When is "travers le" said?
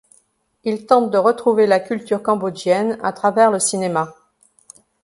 3.13-3.59